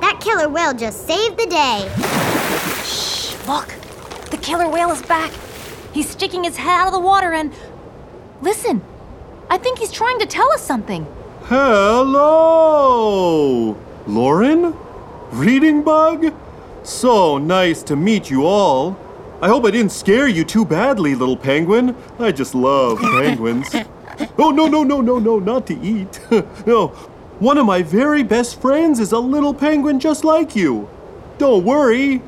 [0.00, 1.88] That killer whale just saved the day.
[2.82, 3.68] Shh, look.
[4.32, 5.30] The killer whale is back.
[5.92, 7.54] He's sticking his head out of the water and.
[8.42, 8.82] Listen,
[9.48, 11.06] I think he's trying to tell us something.
[11.48, 12.16] Hello!
[14.06, 14.74] Lauren?
[15.30, 16.32] Reading Bug?
[16.84, 18.98] So nice to meet you all.
[19.42, 21.94] I hope I didn't scare you too badly, little penguin.
[22.18, 23.68] I just love penguins.
[24.38, 26.18] Oh, no, no, no, no, no, not to eat.
[26.66, 26.86] no,
[27.40, 30.88] one of my very best friends is a little penguin just like you.
[31.36, 32.22] Don't worry.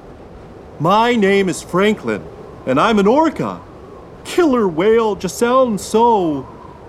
[0.79, 2.22] My name is Franklin,
[2.66, 3.62] and I'm an orca.
[4.26, 6.46] Killer whale just sounds so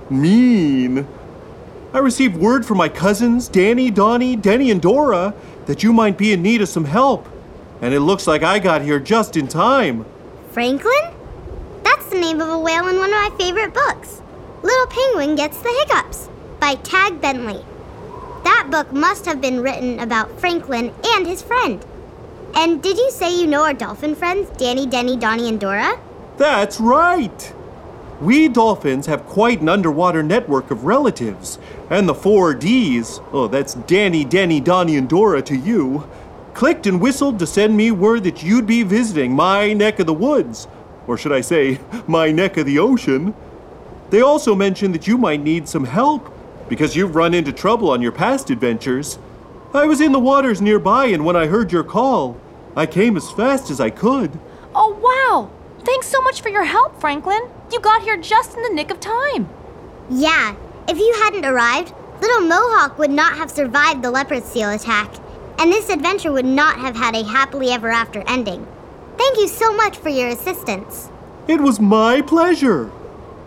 [0.09, 1.07] mean.
[1.97, 5.33] I received word from my cousins, Danny, Donnie, Denny, and Dora,
[5.65, 7.27] that you might be in need of some help.
[7.81, 10.05] And it looks like I got here just in time.
[10.51, 10.93] Franklin?
[11.81, 14.21] That's the name of a whale in one of my favorite books.
[14.61, 16.29] Little Penguin Gets the Hiccups
[16.59, 17.65] by Tadgh Bentley.
[18.43, 21.83] That book must have been written about Franklin and his friend.
[22.53, 25.99] And did you say you know our dolphin friends, Danny, Denny, Donnie, and Dora?
[26.37, 27.55] That's right!
[28.19, 31.59] We dolphins have quite an underwater network of relatives,
[31.91, 36.09] and the four D's, oh, that's Danny, Denny, Donnie, and Dora to you,
[36.55, 40.13] clicked and whistled to send me word that you'd be visiting my neck of the
[40.13, 40.67] woods,
[41.05, 43.35] or should I say, my neck of the ocean.
[44.09, 46.33] They also mentioned that you might need some help
[46.67, 49.19] because you've run into trouble on your past adventures.
[49.75, 52.35] I was in the waters nearby, and when I heard your call,
[52.75, 54.39] I came as fast as I could.
[54.73, 55.51] Oh, wow!
[55.85, 57.47] Thanks so much for your help, Franklin.
[57.71, 59.49] You got here just in the nick of time.
[60.09, 60.55] Yeah,
[60.87, 65.13] if you hadn't arrived, little Mohawk would not have survived the leopard seal attack,
[65.59, 68.65] and this adventure would not have had a happily ever after ending.
[69.17, 71.09] Thank you so much for your assistance.
[71.47, 72.89] It was my pleasure.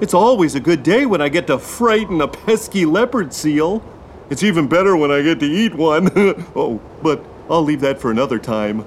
[0.01, 3.83] It's always a good day when I get to frighten a pesky leopard seal.
[4.29, 6.11] It's even better when I get to eat one.
[6.55, 8.85] oh, but I'll leave that for another time.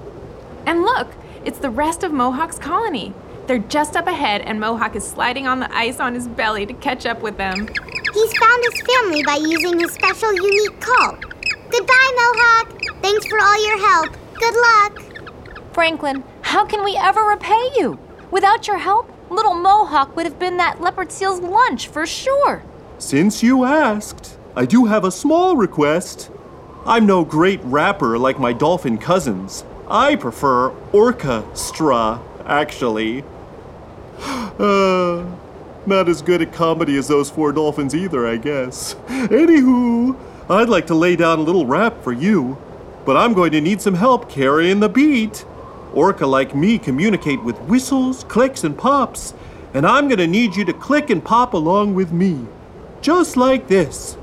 [0.66, 1.08] And look,
[1.44, 3.14] it's the rest of Mohawk's colony.
[3.46, 6.72] They're just up ahead, and Mohawk is sliding on the ice on his belly to
[6.74, 7.68] catch up with them.
[8.14, 11.16] He's found his family by using his special unique call.
[11.68, 12.80] Goodbye, Mohawk.
[13.02, 14.16] Thanks for all your help.
[14.38, 15.02] Good luck.
[15.74, 17.98] Franklin, how can we ever repay you?
[18.30, 22.62] Without your help, little Mohawk would have been that leopard seal's lunch for sure.
[22.98, 26.30] Since you asked, I do have a small request.
[26.86, 29.64] I'm no great rapper like my dolphin cousins.
[29.88, 33.24] I prefer orchestra, actually.
[34.18, 35.24] Uh,
[35.86, 38.94] not as good at comedy as those four dolphins either, I guess.
[39.08, 40.16] Anywho,
[40.48, 42.58] I'd like to lay down a little rap for you,
[43.04, 45.44] but I'm going to need some help carrying the beat.
[45.92, 49.34] Orca like me communicate with whistles, clicks, and pops,
[49.72, 52.46] and I'm going to need you to click and pop along with me.
[53.00, 54.16] Just like this.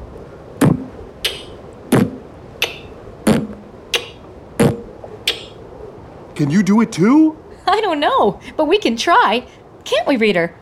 [6.36, 7.38] Can you do it too?
[7.68, 9.46] I don't know, but we can try.
[9.84, 10.54] Can't we, Reader?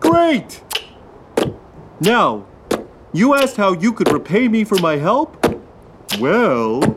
[0.00, 0.62] Great!
[2.00, 2.46] Now,
[3.12, 5.36] you asked how you could repay me for my help?
[6.20, 6.96] Well,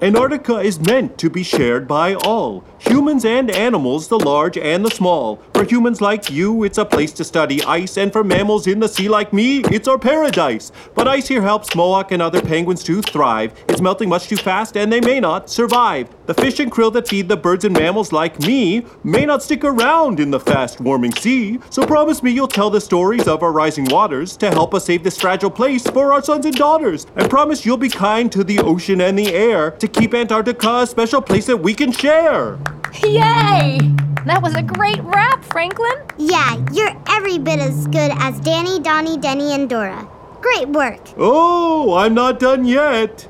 [0.00, 4.90] Antarctica is meant to be shared by all humans and animals, the large and the
[4.90, 5.40] small.
[5.54, 8.88] For humans like you, it's a place to study ice, and for mammals in the
[8.88, 10.72] sea like me, it's our paradise.
[10.94, 13.52] But ice here helps Mohawk and other penguins to thrive.
[13.68, 16.08] It's melting much too fast, and they may not survive.
[16.26, 19.64] The fish and krill that feed the birds and mammals like me may not stick
[19.64, 21.58] around in the fast warming sea.
[21.70, 25.02] So promise me you'll tell the stories of our rising waters to help us save
[25.02, 27.06] this fragile place for our sons and daughters.
[27.16, 30.86] And promise you'll be kind to the ocean and the air to keep Antarctica a
[30.86, 32.58] special place that we can share.
[33.02, 33.78] Yay!
[34.24, 35.92] That was a great rap, Franklin.
[36.16, 40.08] Yeah, you're every bit as good as Danny, Donnie, Denny, and Dora.
[40.40, 41.00] Great work.
[41.16, 43.28] Oh, I'm not done yet.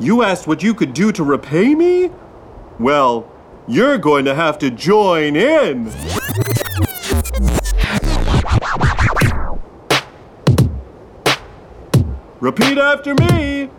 [0.00, 2.10] You asked what you could do to repay me?
[2.78, 3.30] Well,
[3.68, 5.86] you're going to have to join in.
[12.40, 13.70] Repeat after me.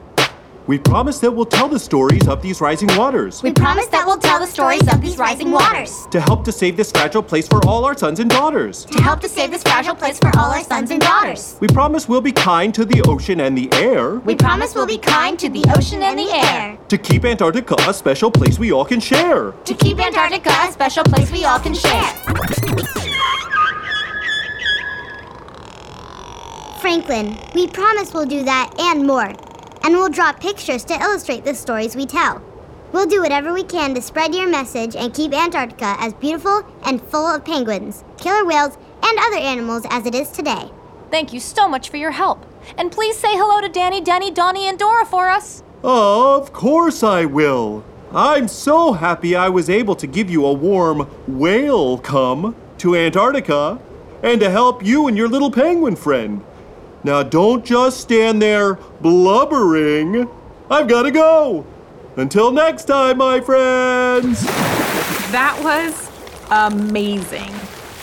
[0.68, 4.18] We promise that we'll tell the stories of these rising waters We promise that we'll
[4.18, 6.06] tell the stories of these rising waters.
[6.12, 8.84] to help to save this fragile place for all our sons and daughters.
[8.86, 11.56] To help to save this fragile place for all our sons and daughters.
[11.62, 14.98] We promise we'll be kind to the ocean and the air We promise we'll be
[14.98, 16.78] kind to the ocean and the air.
[16.90, 19.52] to keep Antarctica a special place we all can share.
[19.52, 22.04] To keep Antarctica a special place we all can share.
[26.82, 29.34] Franklin, we promise we'll do that and more.
[29.88, 32.44] And we'll draw pictures to illustrate the stories we tell.
[32.92, 37.02] We'll do whatever we can to spread your message and keep Antarctica as beautiful and
[37.02, 40.70] full of penguins, killer whales, and other animals as it is today.
[41.10, 42.46] Thank you so much for your help.
[42.78, 45.64] And please say hello to Danny, Denny, Donnie, and Dora for us.
[45.84, 47.86] Of course I will.
[48.12, 53.80] I'm so happy I was able to give you a warm whale come to Antarctica
[54.22, 56.44] and to help you and your little penguin friend.
[57.04, 60.30] Now don't just stand there blubbering.
[60.70, 61.66] I've got to go.
[62.16, 64.44] Until next time, my friends.
[65.32, 66.10] That was
[66.50, 67.54] amazing.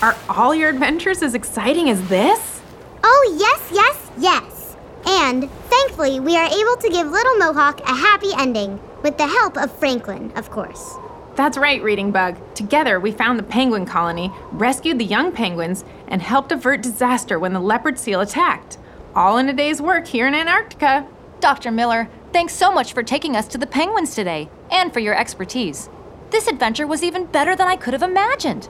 [0.03, 2.61] Are all your adventures as exciting as this?
[3.03, 4.77] Oh, yes, yes, yes.
[5.07, 9.57] And thankfully, we are able to give Little Mohawk a happy ending, with the help
[9.59, 10.95] of Franklin, of course.
[11.35, 12.37] That's right, Reading Bug.
[12.55, 17.53] Together, we found the penguin colony, rescued the young penguins, and helped avert disaster when
[17.53, 18.79] the leopard seal attacked.
[19.17, 21.07] All in a day's work here in Antarctica.
[21.39, 21.71] Dr.
[21.71, 25.89] Miller, thanks so much for taking us to the penguins today and for your expertise.
[26.31, 28.69] This adventure was even better than I could have imagined.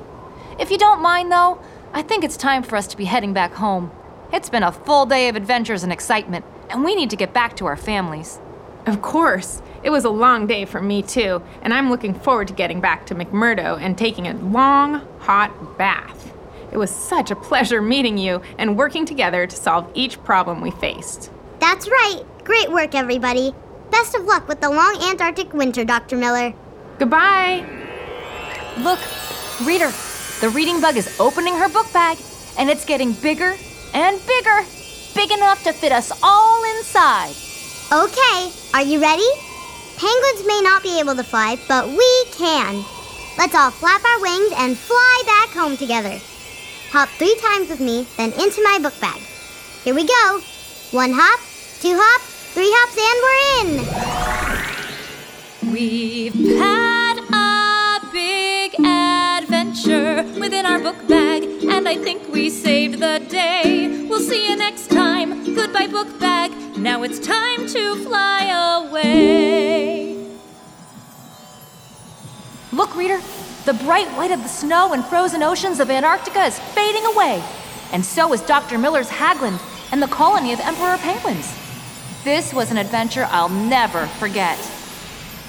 [0.58, 1.62] If you don't mind, though,
[1.94, 3.90] I think it's time for us to be heading back home.
[4.34, 7.56] It's been a full day of adventures and excitement, and we need to get back
[7.56, 8.38] to our families.
[8.84, 9.62] Of course.
[9.82, 13.06] It was a long day for me, too, and I'm looking forward to getting back
[13.06, 16.33] to McMurdo and taking a long, hot bath.
[16.74, 20.72] It was such a pleasure meeting you and working together to solve each problem we
[20.72, 21.30] faced.
[21.60, 22.22] That's right.
[22.42, 23.54] Great work, everybody.
[23.92, 26.16] Best of luck with the long Antarctic winter, Dr.
[26.16, 26.52] Miller.
[26.98, 27.64] Goodbye.
[28.78, 28.98] Look,
[29.64, 29.92] reader,
[30.40, 32.18] the reading bug is opening her book bag,
[32.58, 33.54] and it's getting bigger
[33.94, 34.66] and bigger,
[35.14, 37.36] big enough to fit us all inside.
[37.92, 39.28] Okay, are you ready?
[39.96, 42.84] Penguins may not be able to fly, but we can.
[43.38, 46.18] Let's all flap our wings and fly back home together.
[46.94, 49.20] Hop three times with me, then into my book bag.
[49.82, 50.40] Here we go.
[50.92, 51.40] One hop,
[51.80, 52.20] two hop,
[52.54, 53.72] three hops, and we're
[55.64, 55.72] in.
[55.72, 63.18] We've had a big adventure within our book bag, and I think we saved the
[63.28, 64.06] day.
[64.08, 65.52] We'll see you next time.
[65.52, 66.52] Goodbye, book bag.
[66.78, 70.28] Now it's time to fly away.
[72.70, 73.18] Look, reader,
[73.64, 77.42] the bright white of the snow and frozen oceans of Antarctica is fading away,
[77.92, 78.76] and so is Dr.
[78.76, 79.58] Miller's Hagglund
[79.90, 81.50] and the colony of emperor penguins.
[82.24, 84.58] This was an adventure I'll never forget.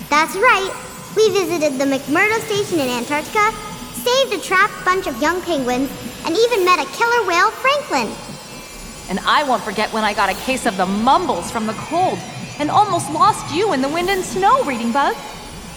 [0.10, 0.72] That's right.
[1.16, 3.52] We visited the McMurdo Station in Antarctica,
[3.94, 5.90] saved a trapped bunch of young penguins,
[6.26, 8.16] and even met a killer whale, Franklin.
[9.10, 12.20] And I won't forget when I got a case of the mumbles from the cold
[12.60, 15.16] and almost lost you in the wind and snow, Reading Bug.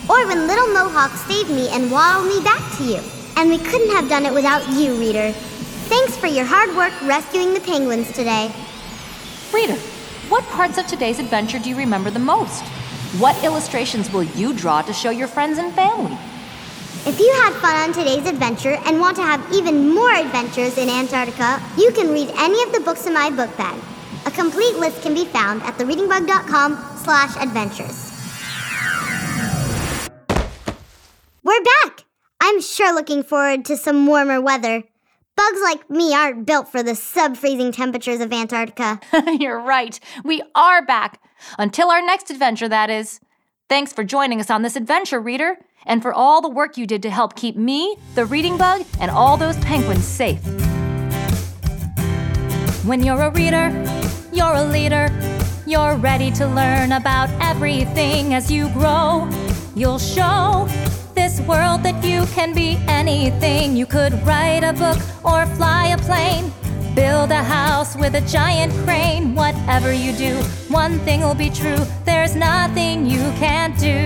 [0.09, 3.01] Or when Little Mohawk saved me and waddled me back to you.
[3.37, 5.33] And we couldn't have done it without you, Reader.
[5.33, 8.51] Thanks for your hard work rescuing the penguins today.
[9.53, 9.77] Reader,
[10.29, 12.63] what parts of today's adventure do you remember the most?
[13.21, 16.17] What illustrations will you draw to show your friends and family?
[17.07, 20.89] If you had fun on today's adventure and want to have even more adventures in
[20.89, 23.81] Antarctica, you can read any of the books in my book bag.
[24.27, 28.08] A complete list can be found at thereadingbug.com slash adventures.
[31.59, 32.05] We're back!
[32.41, 34.85] I'm sure looking forward to some warmer weather.
[35.35, 39.01] Bugs like me aren't built for the sub-freezing temperatures of Antarctica.
[39.41, 39.99] You're right.
[40.25, 41.21] We are back.
[41.59, 43.19] Until our next adventure, that is.
[43.69, 47.03] Thanks for joining us on this adventure, reader, and for all the work you did
[47.03, 50.39] to help keep me, the reading bug, and all those penguins safe.
[52.85, 53.71] When you're a reader,
[54.33, 55.09] you're a leader.
[55.67, 59.29] You're ready to learn about everything as you grow.
[59.75, 60.69] You'll show
[61.19, 63.77] this world that you can be anything.
[63.77, 66.53] You could write a book or fly a plane.
[66.95, 69.35] Build a house with a giant crane.
[69.35, 70.37] Whatever you do,
[70.69, 71.81] one thing will be true.
[72.05, 73.99] There's nothing you can't do.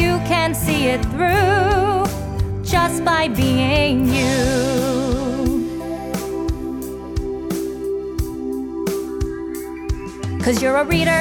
[0.00, 2.06] You can see it through
[2.64, 4.38] just by being you.
[10.42, 11.20] Cause you're a reader,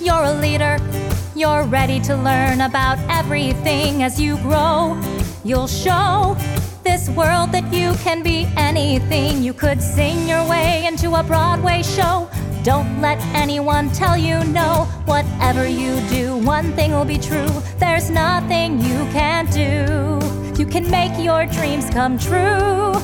[0.00, 1.05] you're a leader.
[1.36, 4.98] You're ready to learn about everything as you grow.
[5.44, 6.34] You'll show
[6.82, 9.42] this world that you can be anything.
[9.42, 12.30] You could sing your way into a Broadway show.
[12.62, 14.88] Don't let anyone tell you no.
[15.04, 17.50] Whatever you do, one thing will be true.
[17.78, 20.18] There's nothing you can't do.
[20.58, 22.94] You can make your dreams come true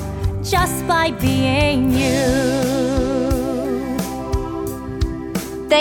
[0.42, 2.31] just by being you.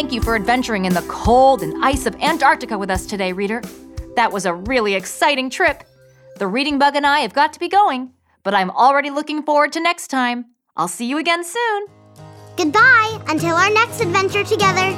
[0.02, 3.62] Thank you for adventuring in the cold and ice of Antarctica with us today, reader.
[4.16, 5.84] That was a really exciting trip.
[6.38, 9.72] The reading bug and I have got to be going, but I'm already looking forward
[9.74, 10.46] to next time.
[10.76, 11.86] I'll see you again soon.
[12.58, 14.96] Goodbye until our next adventure together.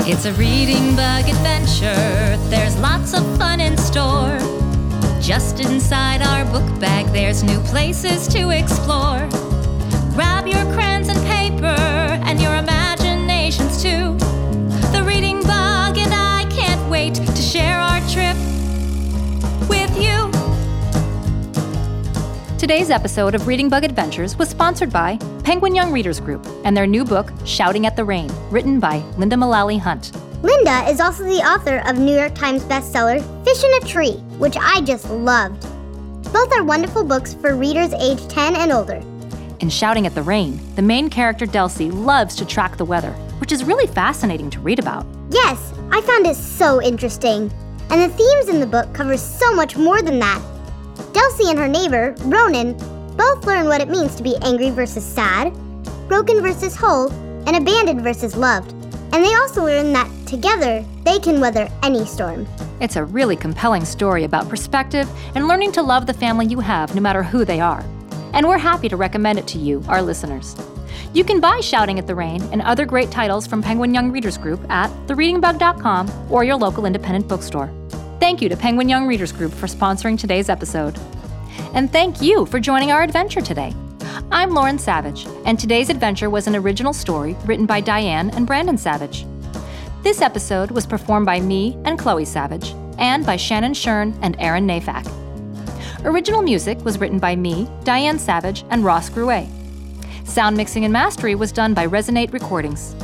[0.00, 2.36] It's a reading bug adventure.
[2.50, 4.36] There's lots of fun in store.
[5.20, 9.28] Just inside our book bag, there's new places to explore.
[10.16, 11.79] Grab your crayons and paper
[17.60, 18.36] share our trip
[19.68, 20.30] with you.
[22.58, 26.86] Today's episode of Reading Bug Adventures was sponsored by Penguin Young Readers Group and their
[26.86, 30.12] new book, Shouting at the Rain, written by Lynda Mullaly Hunt.
[30.42, 34.56] Lynda is also the author of New York Times bestseller Fish in a Tree, which
[34.58, 35.60] I just loved.
[36.32, 39.02] Both are wonderful books for readers age 10 and older.
[39.58, 43.52] In Shouting at the Rain, the main character Delsie loves to track the weather, which
[43.52, 45.04] is really fascinating to read about.
[45.30, 47.52] Yes, I found it so interesting.
[47.90, 50.40] And the themes in the book cover so much more than that.
[51.12, 52.74] Delsie and her neighbor, Ronan,
[53.16, 55.52] both learn what it means to be angry versus sad,
[56.06, 57.10] broken versus whole,
[57.46, 58.72] and abandoned versus loved.
[59.12, 62.46] And they also learn that together, they can weather any storm.
[62.80, 66.94] It's a really compelling story about perspective and learning to love the family you have
[66.94, 67.84] no matter who they are.
[68.32, 70.54] And we're happy to recommend it to you, our listeners.
[71.12, 74.38] You can buy Shouting at the Rain and other great titles from Penguin Young Readers
[74.38, 77.70] Group at thereadingbug.com or your local independent bookstore.
[78.20, 80.98] Thank you to Penguin Young Readers Group for sponsoring today's episode.
[81.74, 83.74] And thank you for joining our adventure today.
[84.30, 88.78] I'm Lauren Savage, and today's adventure was an original story written by Diane and Brandon
[88.78, 89.26] Savage.
[90.02, 94.66] This episode was performed by me and Chloe Savage, and by Shannon Shern and Aaron
[94.66, 95.06] Nafak.
[96.04, 99.48] Original music was written by me, Diane Savage, and Ross Gruet.
[100.30, 102.94] Sound mixing and mastery was done by Resonate Recordings.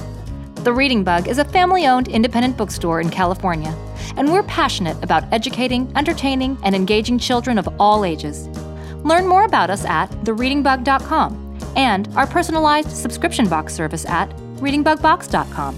[0.63, 3.77] The Reading Bug is a family owned independent bookstore in California,
[4.17, 8.47] and we're passionate about educating, entertaining, and engaging children of all ages.
[9.03, 15.75] Learn more about us at thereadingbug.com and our personalized subscription box service at readingbugbox.com.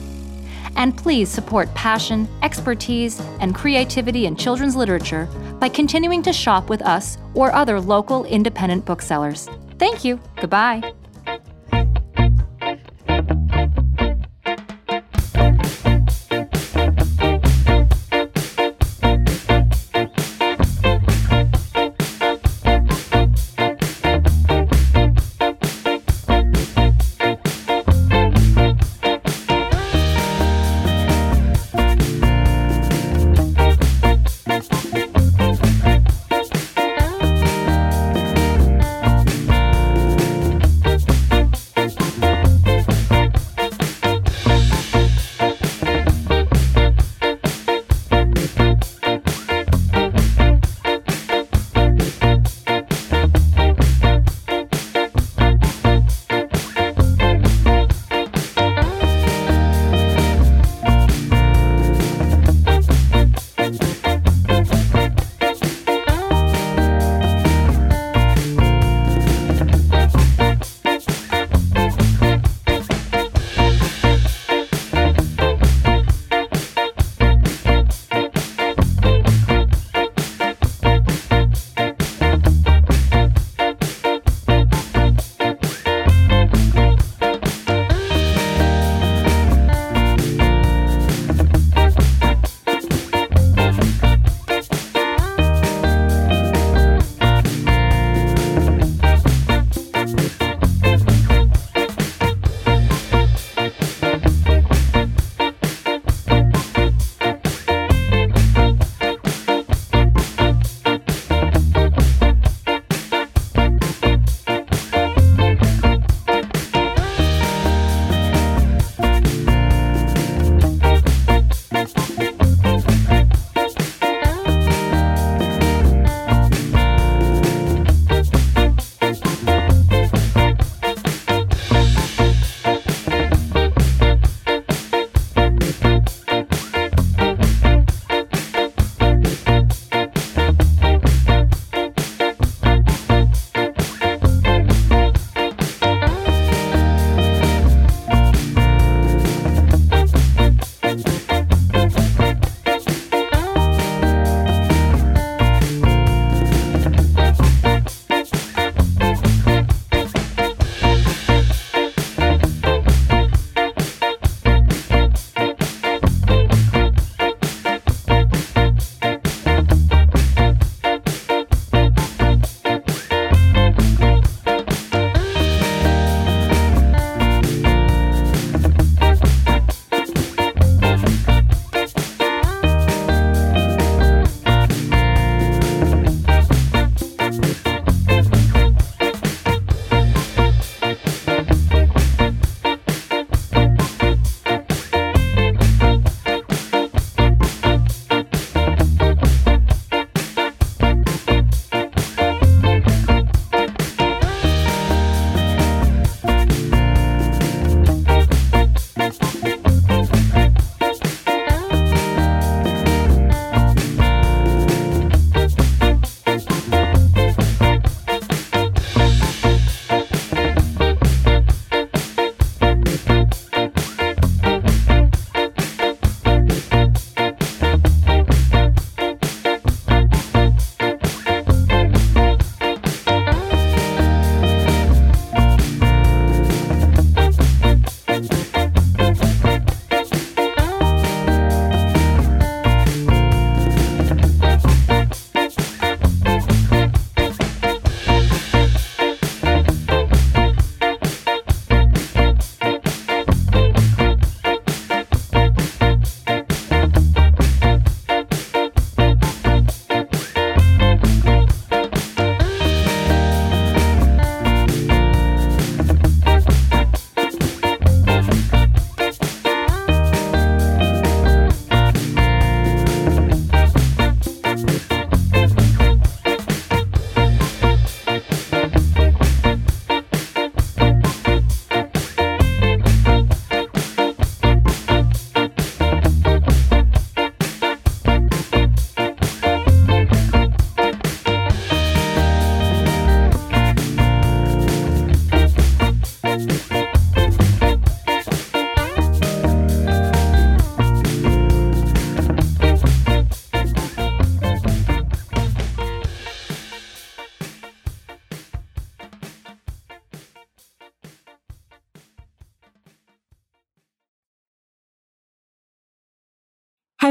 [0.77, 5.25] And please support passion, expertise, and creativity in children's literature
[5.59, 9.49] by continuing to shop with us or other local independent booksellers.
[9.79, 10.21] Thank you.
[10.37, 10.93] Goodbye.